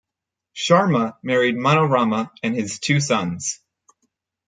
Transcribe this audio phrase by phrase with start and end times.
[0.55, 3.59] Sharma married Manorama and has two sons.